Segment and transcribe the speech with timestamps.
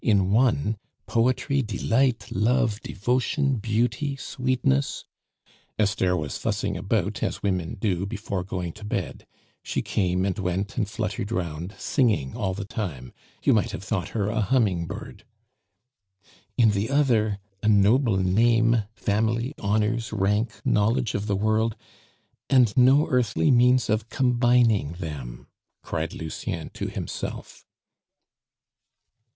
[0.03, 5.05] In one poetry, delight, love, devotion, beauty, sweetness"
[5.77, 9.27] Esther was fussing about, as women do, before going to bed;
[9.61, 14.09] she came and went and fluttered round, singing all the time; you might have thought
[14.17, 15.23] her a humming bird.
[16.57, 21.75] "In the other a noble name, family, honors, rank, knowledge of the world!
[22.49, 25.45] And no earthly means of combining them!"
[25.83, 27.67] cried Lucien to himself.